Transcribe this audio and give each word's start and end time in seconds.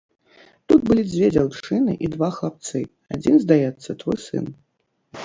Тут 0.71 0.79
былі 0.85 1.01
дзве 1.09 1.27
дзяўчыны 1.35 1.93
і 2.07 2.09
два 2.13 2.29
хлапцы, 2.37 2.81
адзін, 3.17 3.35
здаецца, 3.45 3.89
твой 4.01 4.17
сын. 4.25 4.45